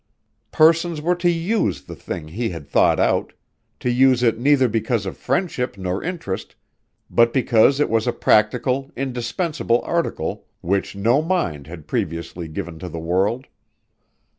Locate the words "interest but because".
6.01-7.79